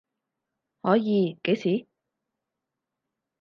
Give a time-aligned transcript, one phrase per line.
[0.81, 1.87] 可以，幾時？